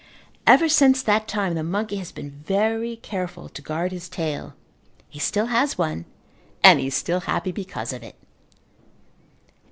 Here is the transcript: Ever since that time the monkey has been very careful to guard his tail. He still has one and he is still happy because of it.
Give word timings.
Ever 0.47 0.67
since 0.67 1.03
that 1.03 1.27
time 1.27 1.53
the 1.53 1.61
monkey 1.61 1.97
has 1.97 2.11
been 2.11 2.31
very 2.31 2.95
careful 2.95 3.47
to 3.49 3.61
guard 3.61 3.91
his 3.91 4.09
tail. 4.09 4.55
He 5.09 5.19
still 5.19 5.45
has 5.45 5.77
one 5.77 6.05
and 6.63 6.79
he 6.79 6.87
is 6.87 6.95
still 6.95 7.19
happy 7.19 7.51
because 7.51 7.93
of 7.93 8.01
it. 8.01 8.15